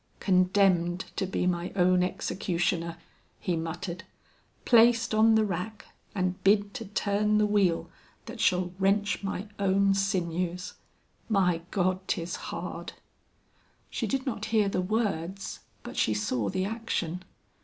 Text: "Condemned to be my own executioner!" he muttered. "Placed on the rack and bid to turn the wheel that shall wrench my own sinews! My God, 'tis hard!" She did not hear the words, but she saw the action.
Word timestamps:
"Condemned 0.19 1.01
to 1.15 1.27
be 1.27 1.45
my 1.45 1.71
own 1.75 2.01
executioner!" 2.01 2.97
he 3.39 3.55
muttered. 3.55 4.03
"Placed 4.65 5.13
on 5.13 5.35
the 5.35 5.45
rack 5.45 5.89
and 6.15 6.43
bid 6.43 6.73
to 6.73 6.85
turn 6.85 7.37
the 7.37 7.45
wheel 7.45 7.87
that 8.25 8.39
shall 8.39 8.73
wrench 8.79 9.21
my 9.23 9.47
own 9.59 9.93
sinews! 9.93 10.73
My 11.29 11.61
God, 11.69 11.99
'tis 12.07 12.35
hard!" 12.49 12.93
She 13.91 14.07
did 14.07 14.25
not 14.25 14.45
hear 14.45 14.67
the 14.67 14.81
words, 14.81 15.59
but 15.83 15.95
she 15.95 16.15
saw 16.15 16.49
the 16.49 16.65
action. 16.65 17.23